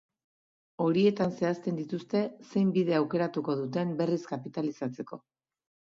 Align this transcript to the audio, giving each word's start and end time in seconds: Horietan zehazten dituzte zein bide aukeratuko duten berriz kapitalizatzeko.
Horietan 0.85 1.35
zehazten 1.41 1.77
dituzte 1.81 2.23
zein 2.47 2.73
bide 2.79 2.97
aukeratuko 3.03 3.59
duten 3.63 3.93
berriz 4.03 4.21
kapitalizatzeko. 4.33 5.25